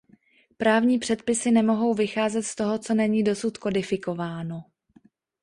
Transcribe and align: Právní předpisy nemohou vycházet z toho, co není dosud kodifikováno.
Právní 0.57 0.99
předpisy 0.99 1.51
nemohou 1.51 1.93
vycházet 1.93 2.43
z 2.43 2.55
toho, 2.55 2.79
co 2.79 2.93
není 2.93 3.23
dosud 3.23 3.57
kodifikováno. 3.57 4.63